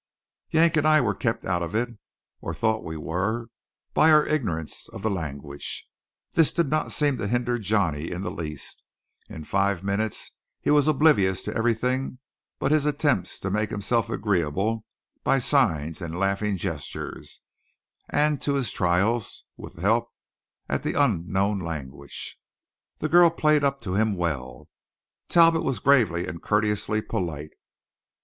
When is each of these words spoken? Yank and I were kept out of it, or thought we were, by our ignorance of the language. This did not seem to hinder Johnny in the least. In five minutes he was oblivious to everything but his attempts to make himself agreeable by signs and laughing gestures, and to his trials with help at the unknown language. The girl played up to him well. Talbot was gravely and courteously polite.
Yank 0.49 0.75
and 0.77 0.87
I 0.87 0.99
were 0.99 1.13
kept 1.13 1.45
out 1.45 1.61
of 1.61 1.75
it, 1.75 1.87
or 2.39 2.55
thought 2.55 2.83
we 2.83 2.97
were, 2.97 3.49
by 3.93 4.09
our 4.09 4.25
ignorance 4.25 4.89
of 4.89 5.03
the 5.03 5.11
language. 5.11 5.87
This 6.31 6.51
did 6.51 6.71
not 6.71 6.91
seem 6.91 7.17
to 7.17 7.27
hinder 7.27 7.59
Johnny 7.59 8.09
in 8.09 8.23
the 8.23 8.31
least. 8.31 8.81
In 9.29 9.43
five 9.43 9.83
minutes 9.83 10.31
he 10.59 10.71
was 10.71 10.87
oblivious 10.87 11.43
to 11.43 11.53
everything 11.55 12.17
but 12.57 12.71
his 12.71 12.87
attempts 12.87 13.39
to 13.41 13.51
make 13.51 13.69
himself 13.69 14.09
agreeable 14.09 14.85
by 15.23 15.37
signs 15.37 16.01
and 16.01 16.17
laughing 16.17 16.57
gestures, 16.57 17.39
and 18.09 18.41
to 18.41 18.55
his 18.55 18.71
trials 18.71 19.45
with 19.55 19.75
help 19.75 20.09
at 20.67 20.81
the 20.81 20.95
unknown 20.99 21.59
language. 21.59 22.39
The 22.97 23.07
girl 23.09 23.29
played 23.29 23.63
up 23.63 23.81
to 23.81 23.93
him 23.93 24.15
well. 24.15 24.67
Talbot 25.29 25.61
was 25.61 25.77
gravely 25.77 26.25
and 26.25 26.41
courteously 26.41 27.03
polite. 27.03 27.51